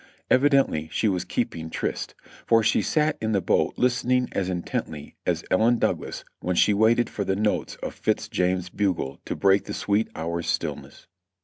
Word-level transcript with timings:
Evidently 0.31 0.89
she 0.91 1.07
was 1.07 1.23
keeping 1.23 1.69
tryst, 1.69 2.15
for 2.47 2.63
she 2.63 2.81
sat 2.81 3.19
in 3.21 3.33
the 3.33 3.39
boat 3.39 3.75
listening 3.77 4.29
as 4.31 4.49
intently 4.49 5.13
as 5.27 5.43
Ellen 5.51 5.77
Douglas 5.77 6.25
when 6.39 6.55
she 6.55 6.73
waited 6.73 7.07
for 7.07 7.23
the 7.23 7.35
notes 7.35 7.75
of 7.83 7.93
Fitz 7.93 8.27
James's 8.27 8.69
bugle 8.69 9.19
to 9.25 9.35
break 9.35 9.65
the 9.65 9.75
sweet 9.75 10.09
hour's 10.15 10.47
stillness. 10.49 11.05